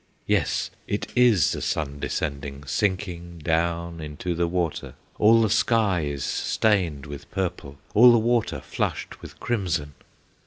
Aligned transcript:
Yes; 0.25 0.71
it 0.87 1.13
is 1.15 1.51
the 1.51 1.61
sun 1.61 1.99
descending, 1.99 2.65
Sinking 2.65 3.37
down 3.37 3.99
into 4.01 4.33
the 4.33 4.47
water; 4.47 4.95
All 5.19 5.43
the 5.43 5.49
sky 5.51 6.05
is 6.05 6.23
stained 6.25 7.05
with 7.05 7.29
purple, 7.29 7.77
All 7.93 8.11
the 8.11 8.17
water 8.17 8.61
flushed 8.61 9.21
with 9.21 9.39
crimson! 9.39 9.93